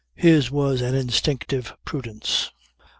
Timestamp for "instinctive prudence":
0.95-2.49